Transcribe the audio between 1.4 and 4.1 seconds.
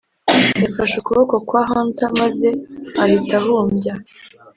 kwa hunter maze ahita ahumbya